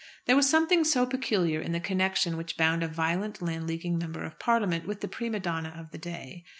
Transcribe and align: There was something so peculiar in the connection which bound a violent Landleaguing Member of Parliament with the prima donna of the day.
There 0.25 0.35
was 0.35 0.49
something 0.49 0.83
so 0.83 1.05
peculiar 1.05 1.61
in 1.61 1.73
the 1.73 1.79
connection 1.79 2.35
which 2.35 2.57
bound 2.57 2.81
a 2.81 2.87
violent 2.87 3.37
Landleaguing 3.39 3.99
Member 3.99 4.23
of 4.23 4.39
Parliament 4.39 4.87
with 4.87 5.01
the 5.01 5.07
prima 5.07 5.39
donna 5.39 5.75
of 5.77 5.91
the 5.91 5.99
day. 5.99 6.43